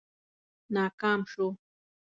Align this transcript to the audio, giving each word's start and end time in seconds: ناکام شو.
ناکام 0.73 1.21
شو. 1.31 1.45